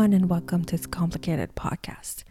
everyone, 0.00 0.18
and 0.18 0.30
welcome 0.30 0.64
to 0.64 0.74
It's 0.76 0.86
Complicated 0.86 1.54
podcast. 1.54 2.24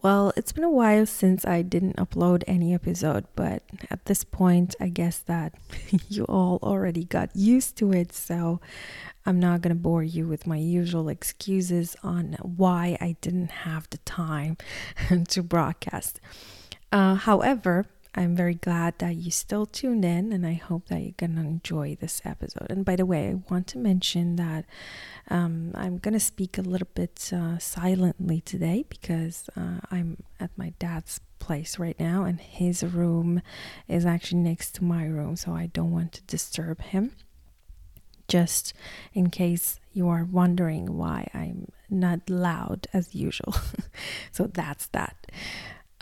Well, 0.00 0.32
it's 0.34 0.50
been 0.50 0.64
a 0.64 0.70
while 0.70 1.04
since 1.04 1.44
I 1.44 1.60
didn't 1.60 1.96
upload 1.96 2.42
any 2.46 2.72
episode, 2.72 3.26
but 3.36 3.62
at 3.90 4.06
this 4.06 4.24
point, 4.24 4.74
I 4.80 4.88
guess 4.88 5.18
that 5.18 5.52
you 6.08 6.24
all 6.24 6.58
already 6.62 7.04
got 7.04 7.28
used 7.36 7.76
to 7.76 7.92
it, 7.92 8.14
so 8.14 8.62
I'm 9.26 9.38
not 9.38 9.60
going 9.60 9.76
to 9.76 9.82
bore 9.82 10.02
you 10.02 10.26
with 10.26 10.46
my 10.46 10.56
usual 10.56 11.10
excuses 11.10 11.96
on 12.02 12.38
why 12.40 12.96
I 12.98 13.16
didn't 13.20 13.50
have 13.50 13.90
the 13.90 13.98
time 13.98 14.56
to 15.28 15.42
broadcast. 15.42 16.18
Uh, 16.90 17.16
however, 17.16 17.84
I'm 18.14 18.36
very 18.36 18.54
glad 18.54 18.98
that 18.98 19.16
you 19.16 19.30
still 19.30 19.64
tuned 19.64 20.04
in, 20.04 20.32
and 20.32 20.46
I 20.46 20.52
hope 20.52 20.88
that 20.88 21.00
you're 21.00 21.12
going 21.16 21.36
to 21.36 21.40
enjoy 21.40 21.96
this 21.98 22.20
episode. 22.24 22.66
And 22.68 22.84
by 22.84 22.96
the 22.96 23.06
way, 23.06 23.28
I 23.28 23.34
want 23.50 23.66
to 23.68 23.78
mention 23.78 24.36
that 24.36 24.66
um, 25.30 25.72
I'm 25.74 25.96
going 25.96 26.12
to 26.12 26.20
speak 26.20 26.58
a 26.58 26.62
little 26.62 26.88
bit 26.94 27.32
uh, 27.32 27.58
silently 27.58 28.42
today 28.42 28.84
because 28.88 29.48
uh, 29.56 29.80
I'm 29.90 30.18
at 30.38 30.50
my 30.58 30.74
dad's 30.78 31.20
place 31.38 31.78
right 31.78 31.98
now, 31.98 32.24
and 32.24 32.38
his 32.38 32.84
room 32.84 33.40
is 33.88 34.04
actually 34.04 34.42
next 34.42 34.74
to 34.76 34.84
my 34.84 35.06
room, 35.06 35.34
so 35.34 35.52
I 35.52 35.66
don't 35.66 35.90
want 35.90 36.12
to 36.12 36.22
disturb 36.24 36.82
him. 36.82 37.12
Just 38.28 38.74
in 39.14 39.30
case 39.30 39.80
you 39.92 40.08
are 40.08 40.24
wondering 40.24 40.96
why 40.96 41.28
I'm 41.34 41.68
not 41.90 42.28
loud 42.28 42.88
as 42.92 43.14
usual. 43.14 43.54
so 44.30 44.46
that's 44.46 44.86
that. 44.88 45.26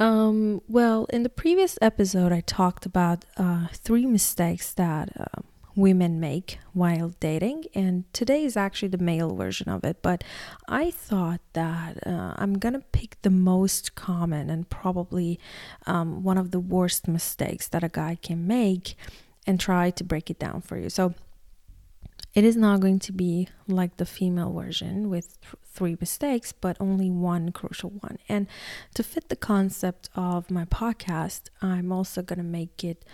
Um, 0.01 0.63
well, 0.67 1.05
in 1.13 1.25
the 1.25 1.29
previous 1.29 1.79
episode, 1.83 2.33
I 2.33 2.41
talked 2.41 2.87
about 2.87 3.27
uh, 3.37 3.67
three 3.75 4.07
mistakes 4.07 4.73
that 4.73 5.11
uh, 5.15 5.43
women 5.77 6.19
make 6.19 6.59
while 6.73 7.13
dating, 7.21 7.67
and 7.75 8.11
today 8.15 8.45
is 8.45 8.57
actually 8.57 8.89
the 8.89 8.97
male 8.97 9.37
version 9.37 9.69
of 9.69 9.85
it. 9.85 9.99
But 10.01 10.25
I 10.67 10.91
thought 10.91 11.43
that 11.53 11.99
uh, 12.07 12.33
I'm 12.37 12.55
gonna 12.55 12.83
pick 12.93 13.21
the 13.21 13.31
most 13.31 13.95
common 13.95 14.49
and 14.49 14.71
probably 14.71 15.39
um, 15.87 16.23
one 16.23 16.39
of 16.39 16.51
the 16.51 16.61
worst 16.61 17.07
mistakes 17.07 17.69
that 17.69 17.85
a 17.85 17.91
guy 17.91 18.17
can 18.23 18.47
make 18.47 18.97
and 19.47 19.61
try 19.61 19.91
to 19.91 20.03
break 20.03 20.31
it 20.31 20.39
down 20.39 20.63
for 20.63 20.79
you. 20.79 20.89
So, 20.89 21.13
it 22.35 22.45
is 22.45 22.57
not 22.57 22.81
going 22.81 22.99
to 23.01 23.13
be 23.13 23.49
like 23.67 23.97
the 23.97 24.07
female 24.07 24.53
version 24.53 25.11
with 25.11 25.41
th- 25.41 25.55
three 25.65 25.97
mistakes, 26.01 26.53
but 26.53 26.77
only 26.79 27.11
one 27.11 27.51
crucial 27.51 27.91
one. 27.91 28.19
And 28.29 28.47
to 28.95 29.03
fit 29.03 29.29
the 29.29 29.37
concept 29.37 30.09
of 30.15 30.51
my 30.51 30.65
podcast, 30.65 31.49
I'm 31.61 31.91
also 31.91 32.23
going 32.23 32.39
to 32.39 32.45
make 32.45 32.85
it 32.85 33.05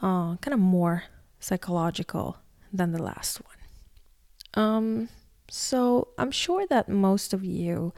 uh, 0.00 0.36
kind 0.36 0.54
of 0.54 0.60
more 0.60 1.04
psychological 1.40 2.38
than 2.72 2.92
the 2.92 3.02
last 3.02 3.40
one. 3.44 4.64
Um, 4.64 5.08
so 5.50 6.08
I'm 6.18 6.30
sure 6.30 6.66
that 6.68 6.88
most 6.88 7.32
of 7.34 7.44
you 7.44 7.92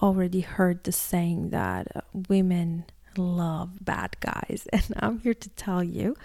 already 0.00 0.40
heard 0.40 0.84
the 0.84 0.92
saying 0.92 1.50
that 1.50 1.88
uh, 1.94 2.00
women 2.28 2.84
love 3.18 3.84
bad 3.84 4.16
guys. 4.20 4.66
And 4.72 4.94
I'm 4.96 5.20
here 5.20 5.34
to 5.34 5.48
tell 5.50 5.82
you 5.82 6.16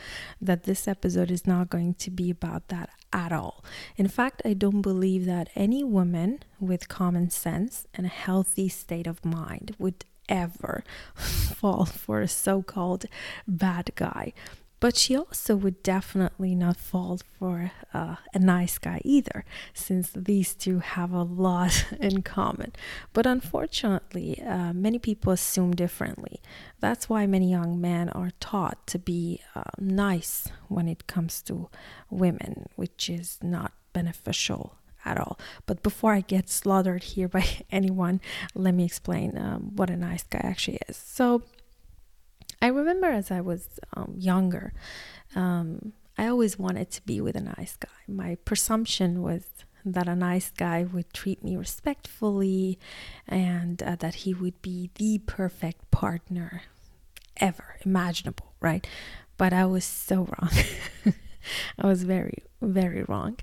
that 0.41 0.63
this 0.63 0.87
episode 0.87 1.31
is 1.31 1.45
not 1.45 1.69
going 1.69 1.93
to 1.95 2.11
be 2.11 2.29
about 2.29 2.69
that 2.69 2.89
at 3.13 3.31
all. 3.31 3.63
In 3.95 4.07
fact, 4.07 4.41
I 4.45 4.53
don't 4.53 4.81
believe 4.81 5.25
that 5.25 5.49
any 5.55 5.83
woman 5.83 6.43
with 6.59 6.87
common 6.87 7.29
sense 7.29 7.87
and 7.93 8.05
a 8.05 8.09
healthy 8.09 8.69
state 8.69 9.07
of 9.07 9.23
mind 9.23 9.75
would 9.77 10.05
ever 10.29 10.83
fall 11.15 11.85
for 11.85 12.21
a 12.21 12.27
so 12.27 12.61
called 12.61 13.05
bad 13.47 13.91
guy. 13.95 14.33
But 14.79 14.95
she 14.95 15.15
also 15.17 15.55
would 15.55 15.81
definitely 15.81 16.53
not 16.53 16.77
fall 16.77 17.19
for 17.39 17.71
uh, 17.93 18.17
a 18.33 18.39
nice 18.39 18.77
guy 18.77 19.01
either, 19.03 19.43
since 19.73 20.11
these 20.15 20.53
two 20.53 20.79
have 20.79 21.11
a 21.11 21.23
lot 21.23 21.85
in 21.99 22.21
common. 22.21 22.73
But 23.13 23.25
unfortunately, 23.25 24.41
uh, 24.43 24.73
many 24.73 24.99
people 24.99 25.33
assume 25.33 25.71
differently. 25.71 26.41
That's 26.79 27.09
why 27.09 27.25
many 27.25 27.49
young 27.49 27.81
men 27.81 28.09
are 28.09 28.31
taught 28.39 28.85
to 28.87 28.99
be 28.99 29.41
uh, 29.55 29.63
nice 29.79 30.47
when 30.67 30.87
it 30.87 31.07
comes 31.07 31.41
to 31.43 31.69
women, 32.11 32.67
which 32.75 33.09
is 33.09 33.39
not 33.41 33.73
beneficial 33.93 34.75
at 35.07 35.17
all. 35.17 35.39
But 35.65 35.81
before 35.81 36.13
I 36.13 36.21
get 36.21 36.49
slaughtered 36.49 37.03
here 37.03 37.27
by 37.37 37.45
anyone, 37.71 38.21
let 38.53 38.73
me 38.73 38.85
explain 38.85 39.37
um, 39.37 39.75
what 39.75 39.89
a 39.89 39.97
nice 39.97 40.23
guy 40.23 40.41
actually 40.43 40.79
is. 40.87 40.97
So, 40.97 41.43
I 42.61 42.67
remember 42.67 43.07
as 43.07 43.31
I 43.31 43.41
was 43.41 43.79
um, 43.95 44.15
younger, 44.17 44.73
um, 45.35 45.93
I 46.17 46.27
always 46.27 46.57
wanted 46.57 46.89
to 46.91 47.01
be 47.03 47.21
with 47.21 47.35
a 47.35 47.41
nice 47.41 47.77
guy. 47.77 47.89
My 48.07 48.35
presumption 48.43 49.21
was 49.21 49.43
that 49.85 50.07
a 50.07 50.15
nice 50.15 50.51
guy 50.51 50.83
would 50.83 51.13
treat 51.13 51.43
me 51.43 51.55
respectfully 51.55 52.79
and 53.27 53.81
uh, 53.83 53.95
that 53.97 54.15
he 54.15 54.33
would 54.33 54.61
be 54.61 54.89
the 54.95 55.19
perfect 55.19 55.89
partner 55.91 56.63
ever 57.37 57.77
imaginable, 57.85 58.53
right? 58.59 58.85
But 59.37 59.53
I 59.53 59.65
was 59.65 59.85
so 59.85 60.27
wrong. 60.39 61.13
I 61.79 61.87
was 61.87 62.03
very, 62.03 62.43
very 62.61 63.03
wrong. 63.03 63.37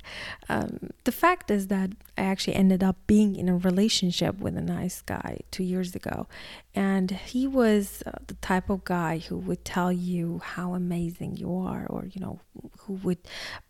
Um, 0.49 0.91
the 1.05 1.13
fact 1.13 1.51
is 1.51 1.69
that 1.69 1.91
I 2.19 2.23
actually 2.23 2.55
ended 2.55 2.83
up 2.83 2.97
being 3.07 3.37
in 3.37 3.49
a 3.49 3.57
relationship 3.57 4.39
with 4.39 4.57
a 4.57 4.63
nice 4.63 5.03
guy 5.03 5.41
two 5.51 5.63
years 5.63 5.95
ago. 5.95 6.27
And 6.75 7.11
he 7.11 7.47
was 7.47 8.03
uh, 8.07 8.13
the 8.27 8.35
type 8.35 8.69
of 8.71 8.85
guy 8.85 9.19
who 9.19 9.37
would 9.39 9.65
tell 9.65 9.93
you 9.93 10.41
how 10.43 10.75
amazing 10.75 11.37
you 11.37 11.57
are, 11.57 11.87
or, 11.89 12.07
you 12.07 12.21
know, 12.21 12.41
who 12.81 12.95
would 12.95 13.19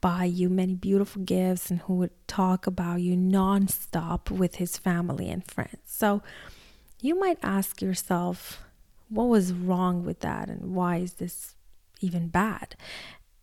buy 0.00 0.25
you 0.25 0.49
many 0.49 0.75
beautiful 0.75 1.23
gifts 1.23 1.71
and 1.71 1.81
who 1.81 1.94
would 1.94 2.27
talk 2.27 2.67
about 2.67 3.00
you 3.00 3.17
nonstop 3.17 4.31
with 4.31 4.56
his 4.56 4.78
family 4.78 5.28
and 5.28 5.44
friends. 5.44 5.78
So 5.87 6.23
you 7.00 7.19
might 7.19 7.39
ask 7.43 7.83
yourself, 7.83 8.65
what 9.09 9.25
was 9.25 9.53
wrong 9.53 10.05
with 10.05 10.21
that 10.21 10.49
and 10.49 10.75
why 10.75 10.97
is 10.97 11.15
this 11.15 11.55
even 12.00 12.28
bad? 12.28 12.77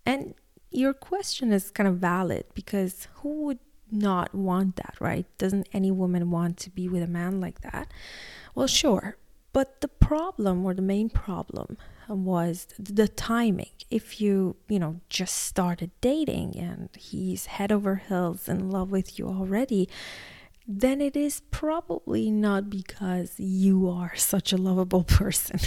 And 0.05 0.33
your 0.71 0.93
question 0.93 1.51
is 1.51 1.69
kind 1.69 1.87
of 1.87 1.97
valid 1.97 2.45
because 2.53 3.07
who 3.15 3.43
would 3.43 3.59
not 3.91 4.33
want 4.33 4.77
that, 4.77 4.95
right? 4.99 5.25
Doesn't 5.37 5.67
any 5.73 5.91
woman 5.91 6.31
want 6.31 6.57
to 6.57 6.69
be 6.69 6.87
with 6.87 7.03
a 7.03 7.07
man 7.07 7.41
like 7.41 7.61
that? 7.61 7.91
Well, 8.55 8.67
sure. 8.67 9.17
But 9.53 9.81
the 9.81 9.89
problem 9.89 10.65
or 10.65 10.73
the 10.73 10.81
main 10.81 11.09
problem 11.09 11.77
was 12.07 12.67
the 12.79 13.07
timing. 13.07 13.71
If 13.89 14.21
you, 14.21 14.55
you 14.69 14.79
know, 14.79 15.01
just 15.09 15.35
started 15.35 15.91
dating 15.99 16.57
and 16.57 16.89
he's 16.97 17.47
head 17.47 17.71
over 17.71 17.95
heels 17.95 18.47
in 18.47 18.69
love 18.69 18.91
with 18.91 19.19
you 19.19 19.27
already, 19.27 19.89
then 20.65 21.01
it 21.01 21.17
is 21.17 21.41
probably 21.51 22.31
not 22.31 22.69
because 22.69 23.33
you 23.37 23.89
are 23.89 24.15
such 24.15 24.53
a 24.53 24.57
lovable 24.57 25.03
person. 25.19 25.59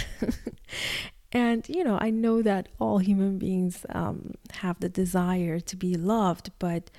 And, 1.35 1.67
you 1.67 1.83
know, 1.83 1.97
I 1.99 2.11
know 2.11 2.41
that 2.41 2.69
all 2.79 2.99
human 2.99 3.37
beings 3.37 3.85
um, 3.89 4.35
have 4.61 4.79
the 4.79 4.87
desire 4.87 5.59
to 5.59 5.75
be 5.75 5.95
loved, 5.95 6.51
but 6.59 6.89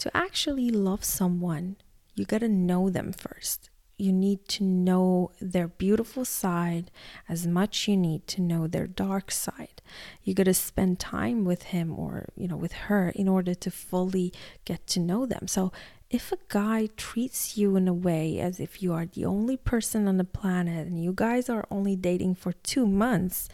to 0.00 0.14
actually 0.14 0.68
love 0.68 1.02
someone, 1.02 1.76
you 2.14 2.26
got 2.26 2.40
to 2.40 2.50
know 2.50 2.90
them 2.90 3.12
first. 3.12 3.67
You 3.98 4.12
need 4.12 4.46
to 4.48 4.64
know 4.64 5.32
their 5.40 5.68
beautiful 5.68 6.24
side 6.24 6.90
as 7.28 7.46
much 7.46 7.88
you 7.88 7.96
need 7.96 8.26
to 8.28 8.40
know 8.40 8.66
their 8.66 8.86
dark 8.86 9.30
side. 9.30 9.82
You 10.22 10.34
got 10.34 10.44
to 10.44 10.54
spend 10.54 10.98
time 10.98 11.44
with 11.44 11.64
him 11.64 11.98
or, 11.98 12.26
you 12.36 12.48
know, 12.48 12.56
with 12.56 12.72
her 12.72 13.10
in 13.10 13.28
order 13.28 13.54
to 13.54 13.70
fully 13.70 14.32
get 14.64 14.86
to 14.88 15.00
know 15.00 15.26
them. 15.26 15.48
So 15.48 15.72
if 16.10 16.32
a 16.32 16.38
guy 16.48 16.88
treats 16.96 17.58
you 17.58 17.76
in 17.76 17.86
a 17.86 17.92
way 17.92 18.40
as 18.40 18.60
if 18.60 18.82
you 18.82 18.94
are 18.94 19.04
the 19.04 19.26
only 19.26 19.56
person 19.56 20.08
on 20.08 20.16
the 20.16 20.24
planet 20.24 20.86
and 20.86 21.02
you 21.02 21.12
guys 21.12 21.50
are 21.50 21.66
only 21.70 21.96
dating 21.96 22.36
for 22.36 22.52
two 22.52 22.86
months, 22.86 23.48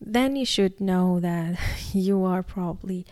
then 0.00 0.34
you 0.34 0.44
should 0.44 0.80
know 0.80 1.20
that 1.20 1.58
you 1.92 2.24
are 2.24 2.42
probably 2.42 3.06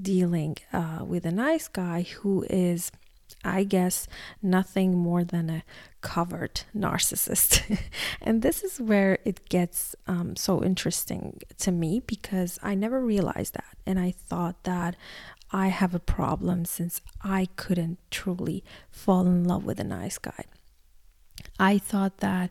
dealing 0.00 0.56
uh, 0.72 1.04
with 1.06 1.24
a 1.24 1.32
nice 1.32 1.68
guy 1.68 2.02
who 2.02 2.44
is, 2.50 2.92
I 3.44 3.64
guess, 3.64 4.08
nothing 4.42 4.96
more 4.96 5.24
than 5.24 5.50
a 5.50 5.62
covert 6.00 6.64
narcissist. 6.76 7.80
and 8.20 8.42
this 8.42 8.64
is 8.64 8.80
where 8.80 9.18
it 9.24 9.48
gets 9.48 9.94
um, 10.06 10.36
so 10.36 10.62
interesting 10.64 11.40
to 11.58 11.70
me 11.70 12.02
because 12.06 12.58
I 12.62 12.74
never 12.74 13.00
realized 13.00 13.54
that. 13.54 13.76
And 13.86 13.98
I 13.98 14.10
thought 14.10 14.64
that 14.64 14.96
I 15.52 15.68
have 15.68 15.94
a 15.94 16.00
problem 16.00 16.64
since 16.64 17.00
I 17.22 17.48
couldn't 17.56 17.98
truly 18.10 18.64
fall 18.90 19.26
in 19.26 19.44
love 19.44 19.64
with 19.64 19.78
a 19.78 19.84
nice 19.84 20.18
guy. 20.18 20.44
I 21.58 21.78
thought 21.78 22.18
that 22.18 22.50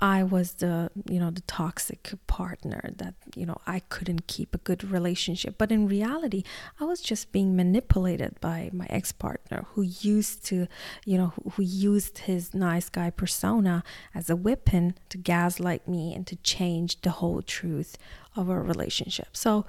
I 0.00 0.22
was 0.22 0.54
the, 0.54 0.90
you 1.08 1.18
know, 1.18 1.30
the 1.30 1.40
toxic 1.42 2.12
partner 2.26 2.90
that, 2.96 3.14
you 3.34 3.46
know, 3.46 3.58
I 3.66 3.80
couldn't 3.80 4.26
keep 4.26 4.54
a 4.54 4.58
good 4.58 4.84
relationship. 4.84 5.56
But 5.56 5.72
in 5.72 5.88
reality, 5.88 6.42
I 6.78 6.84
was 6.84 7.00
just 7.00 7.32
being 7.32 7.56
manipulated 7.56 8.38
by 8.40 8.70
my 8.72 8.86
ex 8.90 9.12
partner 9.12 9.66
who 9.72 9.82
used 9.82 10.44
to, 10.46 10.66
you 11.06 11.16
know, 11.16 11.32
who 11.52 11.62
used 11.62 12.18
his 12.18 12.52
nice 12.52 12.90
guy 12.90 13.08
persona 13.08 13.82
as 14.14 14.28
a 14.28 14.36
weapon 14.36 14.96
to 15.08 15.18
gaslight 15.18 15.88
me 15.88 16.14
and 16.14 16.26
to 16.26 16.36
change 16.36 17.00
the 17.00 17.10
whole 17.10 17.40
truth 17.40 17.96
of 18.34 18.50
our 18.50 18.62
relationship. 18.62 19.28
So 19.32 19.64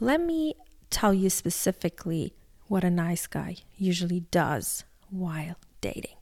let 0.00 0.20
me 0.20 0.56
tell 0.90 1.14
you 1.14 1.30
specifically 1.30 2.34
what 2.66 2.82
a 2.82 2.90
nice 2.90 3.28
guy 3.28 3.56
usually 3.76 4.20
does 4.32 4.84
while 5.08 5.56
dating. 5.80 6.16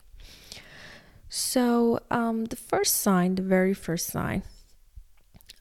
So, 1.33 2.01
um, 2.11 2.47
the 2.47 2.57
first 2.57 2.97
sign, 2.97 3.37
the 3.37 3.43
very 3.43 3.73
first 3.73 4.09
sign 4.09 4.43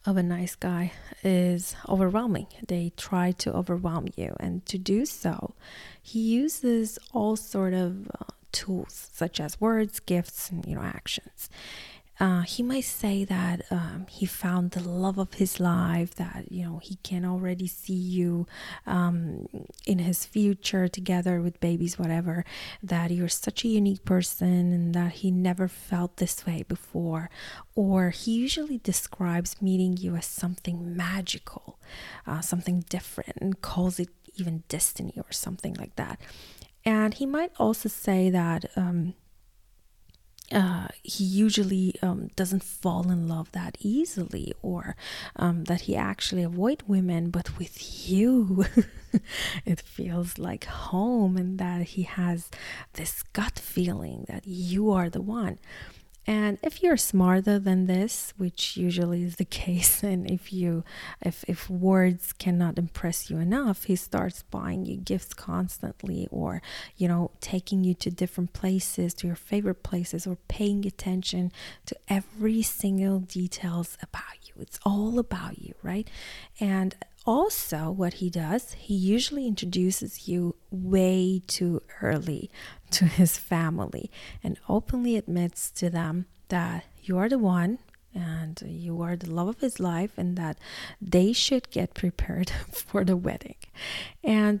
of 0.04 0.16
a 0.16 0.22
nice 0.22 0.56
guy 0.56 0.90
is 1.22 1.76
overwhelming. 1.88 2.48
They 2.66 2.90
try 2.96 3.30
to 3.38 3.54
overwhelm 3.54 4.08
you, 4.16 4.34
and 4.40 4.66
to 4.66 4.78
do 4.78 5.06
so, 5.06 5.54
he 6.02 6.18
uses 6.18 6.98
all 7.12 7.36
sort 7.36 7.72
of 7.72 8.08
uh, 8.08 8.24
tools 8.50 9.10
such 9.12 9.38
as 9.38 9.60
words, 9.60 10.00
gifts, 10.00 10.50
and 10.50 10.66
you 10.66 10.74
know 10.74 10.82
actions. 10.82 11.48
Uh, 12.20 12.42
he 12.42 12.62
might 12.62 12.84
say 12.84 13.24
that 13.24 13.62
um, 13.70 14.06
he 14.10 14.26
found 14.26 14.72
the 14.72 14.86
love 14.86 15.16
of 15.16 15.34
his 15.34 15.58
life, 15.58 16.14
that 16.16 16.44
you 16.52 16.62
know 16.62 16.78
he 16.82 16.96
can 16.96 17.24
already 17.24 17.66
see 17.66 17.94
you 17.94 18.46
um, 18.86 19.48
in 19.86 19.98
his 19.98 20.26
future 20.26 20.86
together 20.86 21.40
with 21.40 21.58
babies, 21.60 21.98
whatever. 21.98 22.44
That 22.82 23.10
you're 23.10 23.28
such 23.28 23.64
a 23.64 23.68
unique 23.68 24.04
person, 24.04 24.70
and 24.70 24.94
that 24.94 25.12
he 25.12 25.30
never 25.30 25.66
felt 25.66 26.18
this 26.18 26.44
way 26.44 26.62
before. 26.62 27.30
Or 27.74 28.10
he 28.10 28.32
usually 28.32 28.78
describes 28.78 29.62
meeting 29.62 29.96
you 29.96 30.14
as 30.14 30.26
something 30.26 30.94
magical, 30.94 31.78
uh, 32.26 32.42
something 32.42 32.84
different, 32.90 33.38
and 33.40 33.62
calls 33.62 33.98
it 33.98 34.10
even 34.36 34.64
destiny 34.68 35.14
or 35.16 35.32
something 35.32 35.72
like 35.74 35.96
that. 35.96 36.20
And 36.84 37.14
he 37.14 37.24
might 37.24 37.52
also 37.58 37.88
say 37.88 38.28
that. 38.28 38.66
Um, 38.76 39.14
uh, 40.52 40.88
he 41.02 41.24
usually 41.24 41.94
um, 42.02 42.28
doesn't 42.34 42.64
fall 42.64 43.10
in 43.10 43.28
love 43.28 43.52
that 43.52 43.76
easily 43.80 44.52
or 44.62 44.96
um, 45.36 45.64
that 45.64 45.82
he 45.82 45.94
actually 45.96 46.42
avoid 46.42 46.82
women 46.86 47.30
but 47.30 47.56
with 47.58 48.08
you 48.08 48.64
it 49.64 49.80
feels 49.80 50.38
like 50.38 50.64
home 50.64 51.36
and 51.36 51.58
that 51.58 51.82
he 51.82 52.02
has 52.02 52.50
this 52.94 53.22
gut 53.32 53.58
feeling 53.58 54.24
that 54.28 54.46
you 54.46 54.90
are 54.90 55.08
the 55.08 55.20
one 55.20 55.58
and 56.26 56.58
if 56.62 56.82
you're 56.82 56.96
smarter 56.96 57.58
than 57.58 57.86
this, 57.86 58.34
which 58.36 58.76
usually 58.76 59.22
is 59.22 59.36
the 59.36 59.44
case, 59.62 60.02
and 60.02 60.30
if 60.30 60.52
you 60.52 60.84
if 61.22 61.44
if 61.48 61.70
words 61.70 62.32
cannot 62.32 62.78
impress 62.78 63.30
you 63.30 63.38
enough, 63.38 63.84
he 63.84 63.96
starts 63.96 64.42
buying 64.42 64.84
you 64.84 64.96
gifts 64.96 65.34
constantly 65.34 66.28
or, 66.30 66.62
you 66.96 67.08
know, 67.08 67.30
taking 67.40 67.84
you 67.84 67.94
to 67.94 68.10
different 68.10 68.52
places, 68.52 69.14
to 69.14 69.26
your 69.26 69.36
favorite 69.36 69.82
places, 69.82 70.26
or 70.26 70.36
paying 70.48 70.86
attention 70.86 71.52
to 71.86 71.96
every 72.08 72.62
single 72.62 73.20
details 73.20 73.96
about 74.02 74.36
you. 74.44 74.54
It's 74.60 74.78
all 74.84 75.18
about 75.18 75.58
you, 75.58 75.74
right? 75.82 76.08
And 76.60 76.94
also, 77.26 77.90
what 77.90 78.14
he 78.14 78.30
does, 78.30 78.72
he 78.72 78.94
usually 78.94 79.46
introduces 79.46 80.26
you 80.26 80.56
way 80.70 81.42
too 81.46 81.82
early 82.00 82.50
to 82.90 83.04
his 83.04 83.38
family 83.38 84.10
and 84.42 84.58
openly 84.68 85.16
admits 85.16 85.70
to 85.72 85.90
them 85.90 86.26
that 86.48 86.84
you 87.02 87.18
are 87.18 87.28
the 87.28 87.38
one 87.38 87.78
and 88.14 88.60
you 88.66 89.00
are 89.02 89.16
the 89.16 89.30
love 89.30 89.48
of 89.48 89.60
his 89.60 89.78
life 89.78 90.12
and 90.16 90.36
that 90.36 90.58
they 91.00 91.32
should 91.32 91.70
get 91.70 91.94
prepared 91.94 92.50
for 92.72 93.04
the 93.04 93.16
wedding. 93.16 93.56
And, 94.24 94.60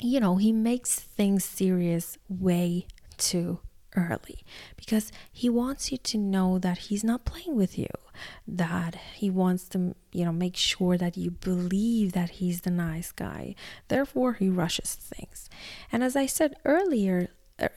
you 0.00 0.20
know, 0.20 0.36
he 0.36 0.52
makes 0.52 0.98
things 0.98 1.44
serious 1.44 2.18
way 2.28 2.86
too 3.18 3.60
early 3.96 4.44
because 4.76 5.10
he 5.32 5.48
wants 5.48 5.90
you 5.90 5.98
to 5.98 6.18
know 6.18 6.58
that 6.58 6.78
he's 6.78 7.02
not 7.02 7.24
playing 7.24 7.56
with 7.56 7.78
you 7.78 7.88
that 8.46 8.94
he 9.14 9.30
wants 9.30 9.68
to 9.68 9.94
you 10.12 10.24
know 10.24 10.32
make 10.32 10.56
sure 10.56 10.96
that 10.96 11.16
you 11.16 11.30
believe 11.30 12.12
that 12.12 12.30
he's 12.30 12.62
the 12.62 12.70
nice 12.70 13.12
guy. 13.12 13.54
Therefore 13.88 14.34
he 14.34 14.48
rushes 14.48 14.94
things. 14.94 15.48
And 15.92 16.02
as 16.02 16.16
i 16.16 16.26
said 16.26 16.56
earlier 16.64 17.28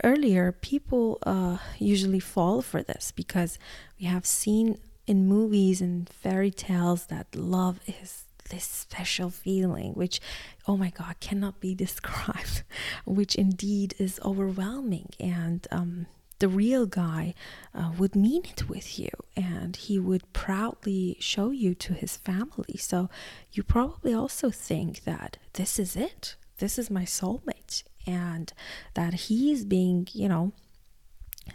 earlier 0.04 0.52
people 0.52 1.20
uh, 1.24 1.58
usually 1.78 2.20
fall 2.20 2.62
for 2.62 2.84
this 2.84 3.12
because 3.16 3.58
we 4.00 4.06
have 4.08 4.26
seen 4.26 4.78
in 5.08 5.28
movies 5.28 5.82
and 5.82 6.10
fairy 6.10 6.52
tales 6.52 7.06
that 7.06 7.34
love 7.36 7.80
is 7.88 8.26
this 8.50 8.66
special 8.66 9.30
feeling, 9.30 9.94
which, 9.94 10.20
oh 10.68 10.78
my 10.78 10.90
God, 10.90 11.16
cannot 11.20 11.60
be 11.60 11.74
described, 11.86 12.64
which 13.06 13.36
indeed 13.36 13.96
is 13.98 14.20
overwhelming. 14.24 15.10
And 15.20 15.68
um, 15.72 16.08
the 16.40 16.48
real 16.48 16.86
guy 16.86 17.34
uh, 17.76 17.92
would 17.98 18.16
mean 18.16 18.44
it 18.46 18.70
with 18.70 18.98
you 18.98 19.10
and 19.36 19.76
he 19.76 20.00
would 20.00 20.32
proudly 20.34 21.18
show 21.20 21.50
you 21.52 21.76
to 21.76 21.94
his 21.94 22.18
family. 22.18 22.78
So 22.78 23.10
you 23.52 23.64
probably 23.64 24.14
also 24.14 24.50
think 24.50 25.04
that 25.04 25.38
this 25.54 25.78
is 25.78 25.96
it, 25.96 26.36
this 26.58 26.80
is 26.80 26.90
my 26.90 27.04
soulmate, 27.04 27.84
and 28.08 28.52
that 28.94 29.14
he's 29.14 29.66
being, 29.66 30.08
you 30.14 30.30
know, 30.30 30.54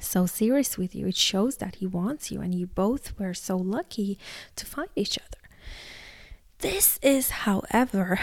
so 0.01 0.27
serious 0.27 0.77
with 0.77 0.95
you. 0.95 1.07
It 1.09 1.17
shows 1.17 1.57
that 1.57 1.77
he 1.77 1.87
wants 1.87 2.31
you, 2.31 2.41
and 2.41 2.55
you 2.55 2.67
both 2.67 3.19
were 3.19 3.35
so 3.35 3.57
lucky 3.57 4.19
to 4.57 4.67
find 4.67 4.89
each 4.97 5.19
other. 5.19 5.44
This 6.59 6.99
is, 7.03 7.31
however, 7.31 8.19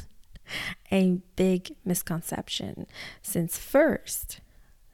a 0.92 1.18
big 1.36 1.74
misconception, 1.84 2.86
since 3.22 3.58
first, 3.58 4.40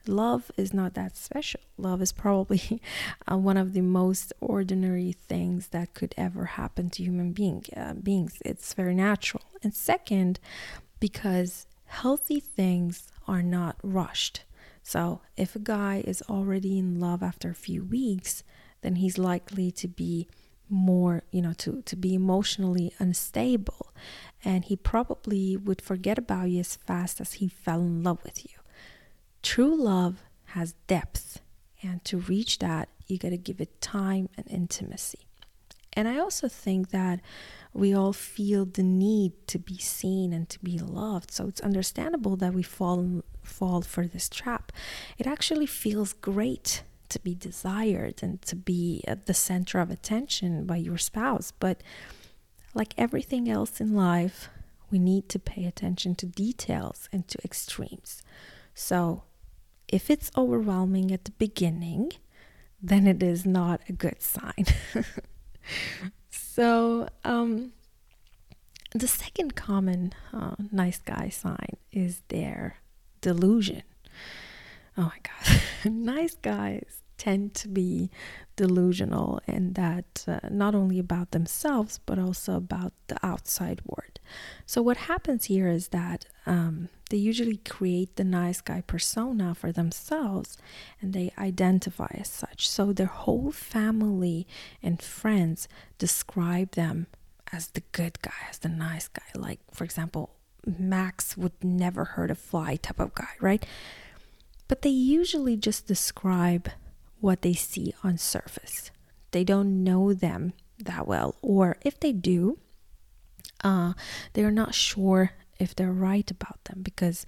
love 0.07 0.51
is 0.57 0.73
not 0.73 0.95
that 0.95 1.17
special. 1.17 1.61
Love 1.77 2.03
is 2.03 2.13
probably 2.13 2.81
uh, 3.31 3.37
one 3.37 3.57
of 3.57 3.73
the 3.73 3.81
most 3.81 4.33
ordinary 4.41 5.13
things 5.13 5.69
that 5.69 5.95
could 5.95 6.15
ever 6.17 6.45
happen 6.45 6.91
to 6.91 7.03
human 7.03 7.33
being, 7.33 7.65
uh, 7.77 7.95
beings. 7.95 8.39
It's 8.45 8.75
very 8.75 8.95
natural. 8.95 9.43
And 9.63 9.75
second, 9.75 10.39
because 11.01 11.67
healthy 11.87 12.41
things 12.41 13.09
are 13.27 13.43
not 13.43 13.77
rushed. 13.83 14.45
So 14.83 15.21
if 15.37 15.57
a 15.57 15.61
guy 15.61 16.03
is 16.07 16.23
already 16.29 16.79
in 16.79 17.01
love 17.01 17.23
after 17.23 17.51
a 17.51 17.55
few 17.55 17.83
weeks, 17.83 18.43
then 18.83 18.97
he's 18.97 19.17
likely 19.17 19.71
to 19.73 19.89
be 19.89 20.29
more 20.69 21.23
you 21.31 21.43
know 21.43 21.53
to 21.53 21.83
to 21.83 21.97
be 21.97 22.15
emotionally 22.15 22.93
unstable. 22.99 23.93
And 24.45 24.65
he 24.65 24.77
probably 24.77 25.57
would 25.57 25.81
forget 25.81 26.19
about 26.19 26.51
you 26.51 26.61
as 26.61 26.77
fast 26.77 27.21
as 27.21 27.35
he 27.35 27.49
fell 27.49 27.81
in 27.81 28.03
love 28.03 28.23
with 28.23 28.45
you. 28.45 28.59
True 29.43 29.75
love 29.75 30.23
has 30.47 30.75
depth. 30.87 31.41
And 31.83 32.03
to 32.05 32.19
reach 32.19 32.59
that 32.61 32.89
you 33.07 33.19
got 33.19 33.31
to 33.31 33.37
give 33.37 33.61
it 33.61 33.81
time 33.81 34.29
and 34.37 34.47
intimacy. 34.51 35.27
And 35.93 36.09
i 36.09 36.19
also 36.19 36.49
think 36.49 36.91
that 36.91 37.21
we 37.73 37.93
all 37.93 38.13
feel 38.13 38.65
the 38.65 38.83
need 38.83 39.33
to 39.49 39.59
be 39.59 39.79
seen 39.79 40.33
and 40.33 40.49
to 40.49 40.59
be 40.61 40.79
loved. 40.79 41.31
So 41.33 41.49
it's 41.49 41.61
understandable 41.61 42.37
that 42.37 42.55
we 42.55 42.63
fall 42.63 43.23
fall 43.43 43.83
for 43.83 44.07
this 44.07 44.29
trap. 44.29 44.73
It 45.19 45.27
actually 45.27 45.67
feels 45.67 46.13
great 46.13 46.85
to 47.11 47.19
be 47.21 47.35
desired 47.35 48.23
and 48.23 48.41
to 48.43 48.57
be 48.57 49.03
at 49.07 49.27
the 49.27 49.35
center 49.35 49.81
of 49.81 49.91
attention 49.91 50.65
by 50.65 50.77
your 50.77 50.99
spouse. 50.99 51.53
But 51.59 51.83
like 52.75 52.95
everything 52.99 53.49
else 53.49 53.81
in 53.81 53.95
life, 53.95 54.49
we 54.91 54.99
need 54.99 55.29
to 55.31 55.39
pay 55.39 55.65
attention 55.65 56.15
to 56.17 56.27
details 56.27 57.09
and 57.13 57.27
to 57.29 57.39
extremes. 57.45 58.23
So 58.75 59.23
if 59.89 60.11
it's 60.11 60.31
overwhelming 60.37 61.13
at 61.13 61.25
the 61.25 61.33
beginning, 61.33 62.13
then 62.83 63.07
it 63.07 63.23
is 63.23 63.47
not 63.47 63.81
a 63.89 63.93
good 63.93 64.21
sign. 64.21 64.67
so, 66.31 67.09
um, 67.25 67.73
the 68.95 69.09
second 69.09 69.57
common 69.57 70.13
uh, 70.33 70.55
nice 70.71 70.99
guy 70.99 71.29
sign 71.29 71.77
is 71.91 72.23
their 72.29 72.77
delusion. 73.21 73.83
Oh 74.97 75.03
my 75.03 75.19
God. 75.23 75.61
nice 75.93 76.37
guys 76.37 77.01
tend 77.17 77.55
to 77.55 77.69
be 77.69 78.11
delusional 78.57 79.41
and 79.47 79.75
that 79.75 80.25
uh, 80.29 80.41
not 80.51 80.75
only 80.75 80.99
about 80.99 81.31
themselves 81.31 82.01
but 82.07 82.19
also 82.19 82.55
about 82.55 82.93
the 83.09 83.17
outside 83.25 83.81
world. 83.87 84.21
So 84.67 84.83
what 84.83 84.97
happens 84.97 85.47
here 85.47 85.69
is 85.69 85.89
that 85.89 86.27
um, 86.47 86.89
they 87.11 87.17
usually 87.17 87.59
create 87.59 88.17
the 88.17 88.25
nice 88.25 88.61
guy 88.61 88.83
persona 88.87 89.55
for 89.55 89.73
themselves 89.73 90.59
and 91.01 91.13
they 91.13 91.33
identify 91.39 92.11
as 92.15 92.29
such. 92.29 92.69
So 92.69 92.93
their 92.93 93.07
whole 93.07 93.53
family 93.53 94.47
and 94.83 95.01
friends 95.01 95.69
describe 95.99 96.73
them 96.73 97.07
as 97.53 97.69
the 97.69 97.83
good 97.93 98.21
guy, 98.23 98.49
as 98.51 98.59
the 98.59 98.69
nice 98.69 99.09
guy. 99.09 99.23
Like 99.35 99.61
for 99.73 99.85
example, 99.85 100.35
Max 100.67 101.37
would 101.37 101.63
never 101.63 102.05
hurt 102.05 102.31
a 102.31 102.35
fly 102.35 102.77
type 102.77 102.99
of 103.01 103.15
guy, 103.15 103.35
right? 103.41 103.65
But 104.69 104.83
they 104.83 104.91
usually 104.91 105.57
just 105.57 105.87
describe 105.87 106.71
what 107.21 107.43
they 107.43 107.55
see 107.55 107.95
on 108.03 108.19
surface. 108.19 108.91
They 109.31 109.45
don't 109.45 109.83
know 109.83 110.13
them 110.13 110.53
that 110.79 111.07
well, 111.07 111.37
or 111.43 111.77
if 111.83 111.99
they 111.99 112.13
do, 112.13 112.59
uh, 113.63 113.95
they're 114.35 114.51
not 114.51 114.75
sure 114.75 115.33
if 115.59 115.75
they're 115.75 115.93
right 115.93 116.31
about 116.31 116.63
them 116.65 116.83
because 116.83 117.25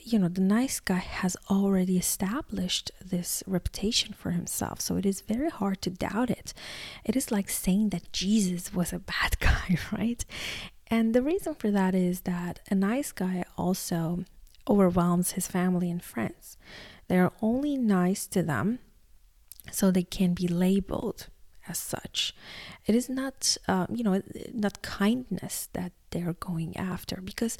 you 0.00 0.18
know 0.18 0.28
the 0.28 0.40
nice 0.40 0.80
guy 0.80 0.96
has 0.98 1.36
already 1.50 1.98
established 1.98 2.90
this 3.04 3.42
reputation 3.46 4.14
for 4.14 4.30
himself 4.30 4.80
so 4.80 4.96
it 4.96 5.04
is 5.04 5.20
very 5.20 5.50
hard 5.50 5.82
to 5.82 5.90
doubt 5.90 6.30
it 6.30 6.54
it 7.04 7.14
is 7.14 7.30
like 7.30 7.50
saying 7.50 7.90
that 7.90 8.10
jesus 8.12 8.72
was 8.72 8.92
a 8.92 8.98
bad 8.98 9.38
guy 9.40 9.76
right 9.92 10.24
and 10.86 11.14
the 11.14 11.20
reason 11.20 11.54
for 11.54 11.70
that 11.70 11.94
is 11.94 12.22
that 12.22 12.60
a 12.70 12.74
nice 12.74 13.12
guy 13.12 13.44
also 13.58 14.24
overwhelms 14.68 15.32
his 15.32 15.46
family 15.46 15.90
and 15.90 16.02
friends 16.02 16.56
They 17.08 17.18
are 17.18 17.32
only 17.40 17.76
nice 17.76 18.26
to 18.28 18.42
them 18.42 18.78
so 19.72 19.90
they 19.90 20.02
can 20.02 20.34
be 20.34 20.48
labeled 20.48 21.28
as 21.68 21.78
such. 21.78 22.34
It 22.86 22.94
is 22.94 23.08
not, 23.08 23.56
uh, 23.66 23.86
you 23.90 24.02
know, 24.02 24.22
not 24.52 24.82
kindness 24.82 25.68
that 25.72 25.92
they're 26.10 26.34
going 26.34 26.76
after 26.76 27.20
because 27.20 27.58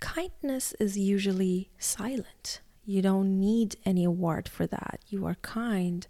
kindness 0.00 0.74
is 0.78 0.98
usually 0.98 1.70
silent. 1.78 2.60
You 2.84 3.02
don't 3.02 3.40
need 3.40 3.76
any 3.84 4.04
award 4.04 4.48
for 4.48 4.66
that. 4.66 5.00
You 5.08 5.26
are 5.26 5.36
kind 5.42 6.06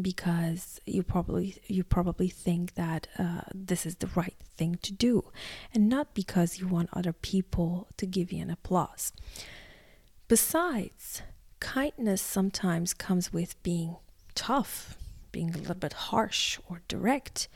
because 0.00 0.80
you 0.86 1.02
probably 1.02 1.56
you 1.66 1.84
probably 1.84 2.28
think 2.28 2.74
that 2.74 3.06
uh, 3.18 3.42
this 3.54 3.86
is 3.86 3.96
the 3.96 4.08
right 4.14 4.36
thing 4.56 4.78
to 4.82 4.92
do, 4.92 5.30
and 5.72 5.88
not 5.88 6.14
because 6.14 6.58
you 6.58 6.66
want 6.66 6.88
other 6.92 7.12
people 7.12 7.88
to 7.96 8.06
give 8.06 8.32
you 8.32 8.42
an 8.42 8.50
applause. 8.50 9.12
Besides, 10.26 11.20
kindness 11.60 12.22
sometimes 12.22 12.94
comes 12.94 13.30
with 13.30 13.62
being 13.62 13.96
tough, 14.34 14.96
being 15.32 15.50
a 15.54 15.58
little 15.58 15.74
bit 15.74 15.92
harsh 15.92 16.58
or 16.66 16.80
direct, 16.88 17.48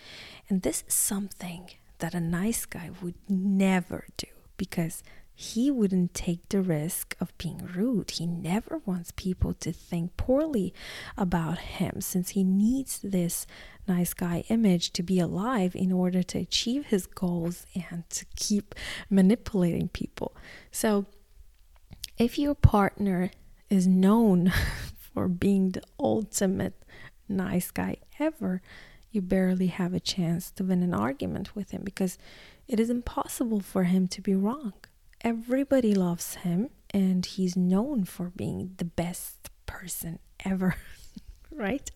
and 0.50 0.60
this 0.60 0.84
is 0.86 0.92
something 0.92 1.70
that 1.98 2.14
a 2.14 2.20
nice 2.20 2.66
guy 2.66 2.90
would 3.00 3.14
never 3.26 4.06
do 4.18 4.26
because 4.58 5.02
he 5.34 5.70
wouldn't 5.70 6.12
take 6.12 6.46
the 6.48 6.60
risk 6.60 7.16
of 7.20 7.36
being 7.38 7.64
rude. 7.74 8.10
He 8.10 8.26
never 8.26 8.82
wants 8.84 9.12
people 9.16 9.54
to 9.54 9.72
think 9.72 10.16
poorly 10.16 10.74
about 11.16 11.58
him 11.58 12.00
since 12.00 12.30
he 12.30 12.44
needs 12.44 12.98
this 13.02 13.46
nice 13.86 14.12
guy 14.12 14.44
image 14.48 14.92
to 14.92 15.02
be 15.02 15.20
alive 15.20 15.74
in 15.74 15.90
order 15.90 16.22
to 16.24 16.38
achieve 16.38 16.86
his 16.86 17.06
goals 17.06 17.64
and 17.74 18.02
to 18.10 18.26
keep 18.36 18.74
manipulating 19.08 19.88
people. 19.88 20.36
So, 20.70 21.06
if 22.18 22.38
your 22.38 22.54
partner 22.54 23.30
is 23.70 23.86
known 23.86 24.52
for 24.98 25.28
being 25.28 25.70
the 25.70 25.82
ultimate 25.98 26.74
nice 27.28 27.70
guy 27.70 27.96
ever, 28.18 28.60
you 29.10 29.22
barely 29.22 29.68
have 29.68 29.94
a 29.94 30.00
chance 30.00 30.50
to 30.52 30.64
win 30.64 30.82
an 30.82 30.94
argument 30.94 31.54
with 31.54 31.70
him 31.70 31.82
because 31.84 32.18
it 32.66 32.78
is 32.78 32.90
impossible 32.90 33.60
for 33.60 33.84
him 33.84 34.06
to 34.08 34.20
be 34.20 34.34
wrong 34.34 34.74
everybody 35.20 35.94
loves 35.94 36.36
him 36.36 36.70
and 36.90 37.24
he's 37.24 37.56
known 37.56 38.04
for 38.04 38.30
being 38.34 38.72
the 38.76 38.84
best 38.84 39.50
person 39.66 40.18
ever, 40.44 40.76
right? 41.50 41.90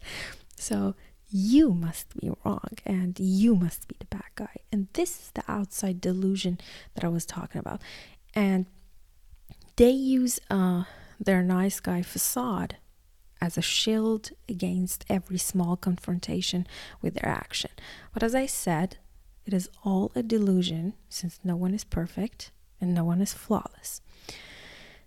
So 0.57 0.95
you 1.29 1.73
must 1.73 2.19
be 2.19 2.31
wrong 2.45 2.69
and 2.85 3.19
you 3.19 3.55
must 3.55 3.88
be 3.88 3.97
the 3.99 4.07
bad 4.07 4.31
guy. 4.35 4.57
And 4.71 4.88
this 4.93 5.21
is 5.21 5.31
the 5.35 5.45
outside 5.49 6.00
delusion 6.00 6.59
that 6.95 7.05
I 7.05 7.09
was 7.09 7.25
talking 7.25 7.59
about. 7.59 7.81
And 8.35 8.67
they 9.76 9.91
use 9.91 10.41
uh, 10.50 10.85
their 11.19 11.43
nice 11.43 11.81
guy 11.81 12.02
facade 12.02 12.76
as 13.41 13.59
a 13.59 13.62
shield 13.62 14.31
against 14.49 15.05
every 15.09 15.38
small 15.38 15.76
confrontation 15.76 16.67
with 17.00 17.14
their 17.14 17.29
action. 17.29 17.71
But 18.12 18.23
as 18.23 18.35
I 18.35 18.47
said, 18.47 18.99
it 19.45 19.52
is 19.52 19.69
all 19.85 20.12
a 20.14 20.23
delusion 20.23 20.95
since 21.09 21.41
no 21.43 21.57
one 21.57 21.75
is 21.75 21.85
perfect 21.85 22.52
and 22.81 22.95
no 22.95 23.05
one 23.05 23.21
is 23.21 23.33
flawless. 23.33 24.00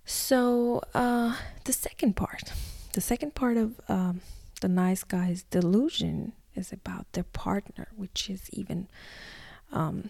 So, 0.05 0.81
uh, 0.93 1.35
the 1.63 1.73
second 1.73 2.15
part, 2.15 2.51
the 2.93 3.01
second 3.01 3.35
part 3.35 3.57
of 3.57 3.79
um, 3.87 4.21
the 4.61 4.67
nice 4.67 5.03
guy's 5.03 5.43
delusion 5.43 6.33
is 6.53 6.71
about 6.71 7.11
their 7.13 7.23
partner, 7.23 7.87
which 7.95 8.29
is 8.29 8.49
even 8.51 8.87
um, 9.71 10.09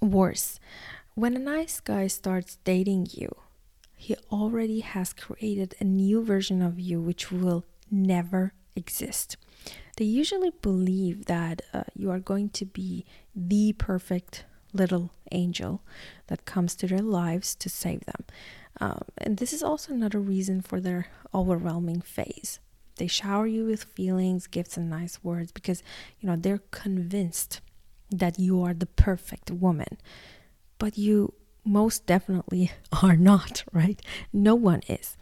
worse. 0.00 0.60
When 1.14 1.36
a 1.36 1.38
nice 1.38 1.78
guy 1.80 2.06
starts 2.06 2.56
dating 2.64 3.08
you, 3.10 3.36
he 3.94 4.16
already 4.30 4.80
has 4.80 5.12
created 5.12 5.74
a 5.78 5.84
new 5.84 6.24
version 6.24 6.62
of 6.62 6.80
you 6.80 7.02
which 7.02 7.30
will 7.30 7.66
never 7.90 8.54
exist. 8.74 9.36
They 9.98 10.06
usually 10.06 10.52
believe 10.62 11.26
that 11.26 11.60
uh, 11.74 11.82
you 11.94 12.10
are 12.10 12.18
going 12.18 12.48
to 12.50 12.64
be 12.64 13.04
the 13.36 13.74
perfect 13.74 14.46
little 14.72 15.10
angel 15.30 15.82
that 16.28 16.46
comes 16.46 16.74
to 16.76 16.86
their 16.86 17.02
lives 17.02 17.54
to 17.56 17.68
save 17.68 18.06
them. 18.06 18.24
Um, 18.80 19.02
and 19.18 19.36
this 19.36 19.52
is 19.52 19.62
also 19.62 19.92
another 19.92 20.18
reason 20.18 20.62
for 20.62 20.80
their 20.80 21.08
overwhelming 21.34 22.00
phase. 22.00 22.58
They 22.96 23.06
shower 23.06 23.46
you 23.46 23.66
with 23.66 23.84
feelings, 23.84 24.46
gifts, 24.46 24.78
and 24.78 24.88
nice 24.88 25.22
words 25.22 25.52
because 25.52 25.82
you 26.20 26.26
know 26.26 26.36
they're 26.36 26.62
convinced 26.70 27.60
that 28.10 28.38
you 28.38 28.62
are 28.62 28.72
the 28.72 28.86
perfect 28.86 29.50
woman. 29.50 29.98
But 30.82 30.98
you 30.98 31.34
most 31.64 32.06
definitely 32.06 32.72
are 33.04 33.16
not, 33.16 33.62
right? 33.72 34.02
No 34.32 34.56
one 34.56 34.80
is. 34.88 35.16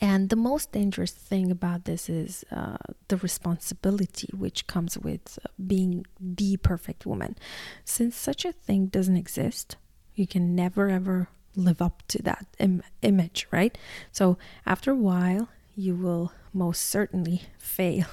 And 0.00 0.30
the 0.30 0.42
most 0.50 0.72
dangerous 0.72 1.12
thing 1.12 1.52
about 1.52 1.84
this 1.84 2.08
is 2.08 2.44
uh, 2.50 2.78
the 3.06 3.18
responsibility 3.18 4.28
which 4.36 4.66
comes 4.66 4.98
with 4.98 5.38
uh, 5.44 5.48
being 5.64 6.06
the 6.18 6.56
perfect 6.56 7.06
woman. 7.06 7.36
Since 7.84 8.16
such 8.16 8.44
a 8.44 8.50
thing 8.50 8.86
doesn't 8.86 9.16
exist, 9.16 9.76
you 10.16 10.26
can 10.26 10.56
never 10.56 10.88
ever 10.88 11.28
live 11.54 11.80
up 11.80 12.02
to 12.08 12.20
that 12.24 12.46
Im- 12.58 12.82
image, 13.02 13.46
right? 13.52 13.78
So 14.10 14.38
after 14.66 14.90
a 14.90 14.96
while, 14.96 15.50
you 15.76 15.94
will 15.94 16.32
most 16.52 16.82
certainly 16.82 17.42
fail 17.58 18.06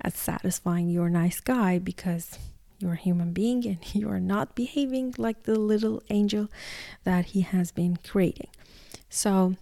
at 0.00 0.14
satisfying 0.14 0.88
your 0.88 1.10
nice 1.10 1.40
guy 1.40 1.78
because 1.78 2.38
you're 2.80 2.94
a 2.94 2.96
human 2.96 3.32
being 3.32 3.66
and 3.66 3.78
you 3.94 4.08
are 4.08 4.20
not 4.20 4.54
behaving 4.54 5.14
like 5.18 5.44
the 5.44 5.58
little 5.58 6.02
angel 6.10 6.48
that 7.04 7.26
he 7.26 7.42
has 7.42 7.70
been 7.70 7.96
creating. 7.96 8.50
So, 9.08 9.54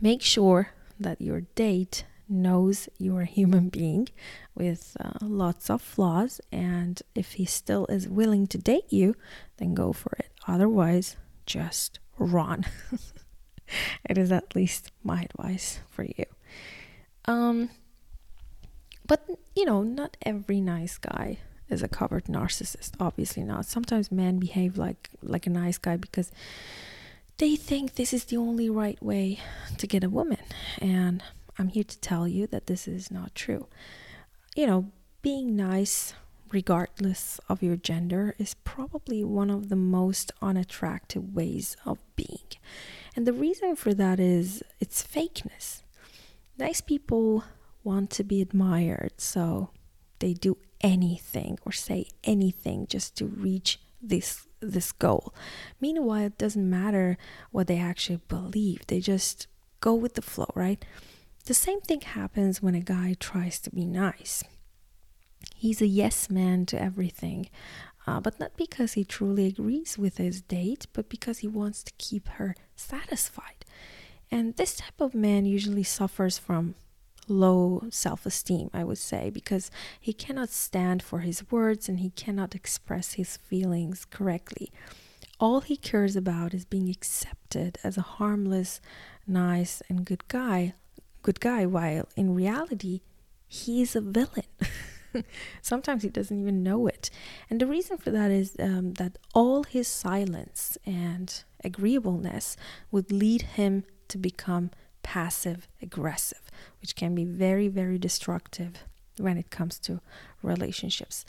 make 0.00 0.22
sure 0.22 0.72
that 0.98 1.20
your 1.20 1.42
date 1.54 2.04
knows 2.28 2.88
you're 2.98 3.22
a 3.22 3.26
human 3.26 3.68
being 3.68 4.08
with 4.54 4.96
uh, 5.00 5.18
lots 5.20 5.68
of 5.68 5.82
flaws. 5.82 6.40
And 6.52 7.02
if 7.14 7.32
he 7.32 7.44
still 7.44 7.86
is 7.86 8.08
willing 8.08 8.46
to 8.48 8.58
date 8.58 8.90
you 8.90 9.16
then 9.56 9.74
go 9.74 9.92
for 9.92 10.12
it. 10.18 10.30
Otherwise 10.46 11.16
just 11.46 11.98
run. 12.18 12.64
It 14.04 14.18
is 14.18 14.32
at 14.32 14.56
least 14.56 14.90
my 15.04 15.22
advice 15.22 15.78
for 15.88 16.02
you. 16.02 16.24
Um 17.24 17.70
but 19.06 19.24
you 19.54 19.64
know 19.64 19.82
not 19.82 20.16
every 20.22 20.60
nice 20.60 20.98
guy 20.98 21.38
is 21.70 21.82
a 21.82 21.88
covert 21.88 22.26
narcissist 22.26 22.92
obviously 23.00 23.42
not 23.42 23.64
sometimes 23.64 24.10
men 24.10 24.38
behave 24.38 24.76
like 24.76 25.08
like 25.22 25.46
a 25.46 25.50
nice 25.50 25.78
guy 25.78 25.96
because 25.96 26.30
they 27.40 27.56
think 27.56 27.94
this 27.94 28.12
is 28.12 28.24
the 28.24 28.36
only 28.36 28.68
right 28.68 29.02
way 29.02 29.40
to 29.78 29.86
get 29.86 30.04
a 30.04 30.10
woman. 30.10 30.44
And 30.78 31.22
I'm 31.58 31.68
here 31.68 31.84
to 31.84 31.98
tell 32.00 32.28
you 32.28 32.46
that 32.48 32.66
this 32.66 32.86
is 32.86 33.10
not 33.10 33.34
true. 33.34 33.66
You 34.54 34.66
know, 34.66 34.92
being 35.22 35.56
nice, 35.56 36.12
regardless 36.52 37.40
of 37.48 37.62
your 37.62 37.76
gender, 37.76 38.34
is 38.36 38.52
probably 38.62 39.24
one 39.24 39.48
of 39.48 39.70
the 39.70 39.76
most 39.76 40.32
unattractive 40.42 41.34
ways 41.34 41.78
of 41.86 41.98
being. 42.14 42.50
And 43.16 43.26
the 43.26 43.32
reason 43.32 43.74
for 43.74 43.94
that 43.94 44.20
is 44.20 44.62
it's 44.78 45.02
fakeness. 45.02 45.80
Nice 46.58 46.82
people 46.82 47.44
want 47.82 48.10
to 48.10 48.22
be 48.22 48.42
admired, 48.42 49.12
so 49.16 49.70
they 50.18 50.34
do 50.34 50.58
anything 50.80 51.58
or 51.64 51.72
say 51.72 52.06
anything 52.24 52.86
just 52.88 53.16
to 53.16 53.26
reach 53.26 53.80
this 54.00 54.46
this 54.60 54.92
goal. 54.92 55.34
Meanwhile, 55.80 56.26
it 56.26 56.38
doesn't 56.38 56.68
matter 56.68 57.16
what 57.50 57.66
they 57.66 57.78
actually 57.78 58.20
believe. 58.28 58.86
They 58.86 59.00
just 59.00 59.46
go 59.80 59.94
with 59.94 60.14
the 60.14 60.22
flow, 60.22 60.50
right? 60.54 60.84
The 61.46 61.54
same 61.54 61.80
thing 61.80 62.02
happens 62.02 62.62
when 62.62 62.74
a 62.74 62.80
guy 62.80 63.16
tries 63.18 63.58
to 63.60 63.70
be 63.70 63.86
nice. 63.86 64.44
He's 65.56 65.80
a 65.80 65.86
yes 65.86 66.28
man 66.28 66.66
to 66.66 66.80
everything, 66.80 67.48
uh, 68.06 68.20
but 68.20 68.38
not 68.38 68.56
because 68.56 68.92
he 68.92 69.04
truly 69.04 69.46
agrees 69.46 69.96
with 69.96 70.18
his 70.18 70.42
date, 70.42 70.86
but 70.92 71.08
because 71.08 71.38
he 71.38 71.48
wants 71.48 71.82
to 71.82 71.92
keep 71.96 72.28
her 72.28 72.54
satisfied. 72.76 73.64
And 74.30 74.56
this 74.56 74.76
type 74.76 75.00
of 75.00 75.14
man 75.14 75.44
usually 75.46 75.82
suffers 75.82 76.38
from 76.38 76.74
low 77.30 77.84
self 77.90 78.26
esteem, 78.26 78.70
I 78.74 78.84
would 78.84 78.98
say, 78.98 79.30
because 79.30 79.70
he 79.98 80.12
cannot 80.12 80.50
stand 80.50 81.02
for 81.02 81.20
his 81.20 81.50
words 81.50 81.88
and 81.88 82.00
he 82.00 82.10
cannot 82.10 82.54
express 82.54 83.14
his 83.14 83.36
feelings 83.36 84.04
correctly. 84.04 84.70
All 85.38 85.60
he 85.60 85.76
cares 85.76 86.16
about 86.16 86.52
is 86.52 86.64
being 86.66 86.90
accepted 86.90 87.78
as 87.82 87.96
a 87.96 88.02
harmless, 88.02 88.80
nice, 89.26 89.82
and 89.88 90.04
good 90.04 90.28
guy, 90.28 90.74
good 91.22 91.40
guy, 91.40 91.64
while 91.64 92.08
in 92.16 92.34
reality, 92.34 93.00
he's 93.48 93.96
a 93.96 94.00
villain. 94.00 94.44
Sometimes 95.62 96.02
he 96.02 96.08
doesn't 96.08 96.38
even 96.38 96.62
know 96.62 96.86
it. 96.86 97.10
And 97.48 97.60
the 97.60 97.66
reason 97.66 97.96
for 97.96 98.10
that 98.10 98.30
is 98.30 98.54
um, 98.58 98.94
that 98.94 99.18
all 99.34 99.64
his 99.64 99.88
silence 99.88 100.76
and 100.84 101.42
agreeableness 101.64 102.56
would 102.90 103.10
lead 103.10 103.42
him 103.42 103.84
to 104.08 104.18
become 104.18 104.70
passive 105.02 105.68
aggressive, 105.82 106.42
which 106.80 106.96
can 106.96 107.14
be 107.14 107.24
very, 107.24 107.68
very 107.68 107.98
destructive 107.98 108.84
when 109.16 109.36
it 109.36 109.50
comes 109.50 109.78
to 109.80 110.00
relationships, 110.42 111.24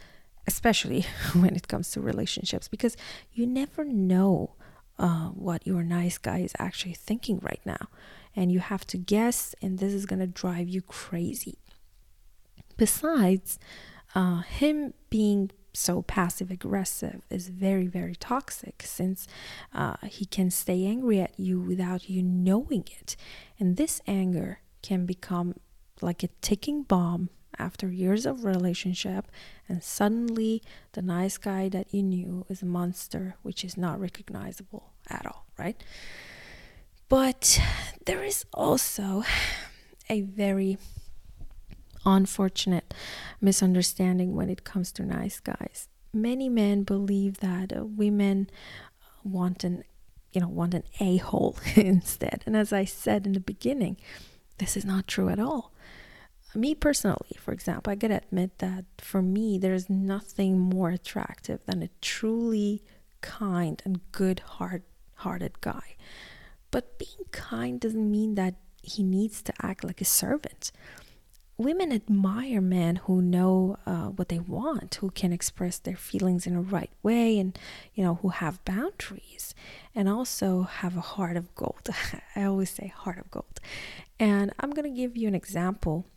especially 0.47 1.05
when 1.33 1.55
it 1.55 1.67
comes 1.67 1.91
to 1.91 2.01
relationships, 2.01 2.67
because 2.67 2.95
you 3.33 3.45
never 3.45 3.83
know 3.83 4.55
uh, 4.99 5.29
what 5.29 5.65
your 5.65 5.83
nice 5.83 6.17
guy 6.17 6.39
is 6.39 6.53
actually 6.59 6.93
thinking 6.93 7.39
right 7.41 7.61
now. 7.65 7.87
And 8.35 8.51
you 8.51 8.59
have 8.59 8.87
to 8.87 8.97
guess, 8.97 9.53
and 9.61 9.79
this 9.79 9.93
is 9.93 10.05
going 10.05 10.19
to 10.19 10.27
drive 10.27 10.69
you 10.69 10.81
crazy. 10.81 11.57
Besides, 12.77 13.59
uh, 14.15 14.41
him 14.41 14.93
being 15.09 15.51
so 15.73 16.01
passive 16.01 16.51
aggressive 16.51 17.21
is 17.29 17.47
very, 17.47 17.87
very 17.87 18.15
toxic 18.15 18.83
since 18.85 19.27
uh, 19.73 19.95
he 20.03 20.25
can 20.25 20.51
stay 20.51 20.85
angry 20.85 21.19
at 21.21 21.39
you 21.39 21.59
without 21.59 22.09
you 22.09 22.21
knowing 22.21 22.85
it. 22.99 23.15
And 23.59 23.77
this 23.77 24.01
anger 24.05 24.59
can 24.81 25.05
become 25.05 25.55
like 26.01 26.23
a 26.23 26.29
ticking 26.41 26.83
bomb 26.83 27.29
after 27.59 27.89
years 27.89 28.25
of 28.25 28.45
relationship 28.45 29.27
and 29.67 29.83
suddenly 29.83 30.63
the 30.93 31.01
nice 31.01 31.37
guy 31.37 31.69
that 31.69 31.93
you 31.93 32.01
knew 32.01 32.45
is 32.49 32.61
a 32.61 32.65
monster 32.65 33.35
which 33.43 33.63
is 33.63 33.77
not 33.77 33.99
recognizable 33.99 34.91
at 35.09 35.25
all 35.25 35.45
right 35.59 35.83
but 37.09 37.61
there 38.05 38.23
is 38.23 38.45
also 38.53 39.23
a 40.09 40.21
very 40.21 40.77
unfortunate 42.05 42.93
misunderstanding 43.39 44.35
when 44.35 44.49
it 44.49 44.63
comes 44.63 44.91
to 44.91 45.03
nice 45.03 45.39
guys 45.39 45.87
many 46.13 46.49
men 46.49 46.83
believe 46.83 47.37
that 47.37 47.75
uh, 47.75 47.85
women 47.85 48.49
want 49.23 49.63
an 49.63 49.83
you 50.31 50.41
know 50.41 50.47
want 50.47 50.73
an 50.73 50.83
a-hole 50.99 51.57
instead 51.75 52.43
and 52.45 52.55
as 52.55 52.73
i 52.73 52.85
said 52.85 53.25
in 53.25 53.33
the 53.33 53.39
beginning 53.39 53.97
this 54.57 54.75
is 54.75 54.85
not 54.85 55.07
true 55.07 55.29
at 55.29 55.39
all 55.39 55.71
me 56.55 56.75
personally, 56.75 57.37
for 57.37 57.53
example, 57.53 57.91
I 57.91 57.95
gotta 57.95 58.17
admit 58.17 58.59
that 58.59 58.85
for 58.97 59.21
me, 59.21 59.57
there's 59.57 59.89
nothing 59.89 60.59
more 60.59 60.89
attractive 60.89 61.61
than 61.65 61.81
a 61.81 61.89
truly 62.01 62.83
kind 63.21 63.81
and 63.85 64.01
good 64.11 64.39
heart 64.39 64.83
hearted 65.15 65.61
guy. 65.61 65.95
But 66.71 66.97
being 66.97 67.27
kind 67.31 67.79
doesn't 67.79 68.11
mean 68.11 68.35
that 68.35 68.55
he 68.81 69.03
needs 69.03 69.41
to 69.43 69.53
act 69.61 69.83
like 69.83 70.01
a 70.01 70.05
servant. 70.05 70.71
Women 71.61 71.91
admire 71.91 72.59
men 72.59 72.95
who 72.95 73.21
know 73.21 73.77
uh, 73.85 74.07
what 74.07 74.29
they 74.29 74.39
want, 74.39 74.95
who 74.95 75.11
can 75.11 75.31
express 75.31 75.77
their 75.77 75.95
feelings 75.95 76.47
in 76.47 76.55
a 76.55 76.61
right 76.61 76.89
way, 77.03 77.37
and 77.37 77.57
you 77.93 78.03
know 78.03 78.15
who 78.15 78.29
have 78.29 78.65
boundaries, 78.65 79.53
and 79.93 80.09
also 80.09 80.63
have 80.63 80.97
a 80.97 81.01
heart 81.01 81.37
of 81.37 81.53
gold. 81.53 81.87
I 82.35 82.45
always 82.45 82.71
say 82.71 82.87
heart 82.87 83.19
of 83.19 83.29
gold, 83.29 83.59
and 84.19 84.51
I'm 84.59 84.71
gonna 84.71 84.89
give 84.89 85.15
you 85.15 85.27
an 85.27 85.35
example 85.35 86.07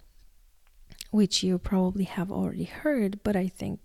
which 1.11 1.43
you 1.43 1.59
probably 1.59 2.05
have 2.05 2.33
already 2.33 2.65
heard, 2.65 3.23
but 3.23 3.37
I 3.37 3.47
think 3.47 3.81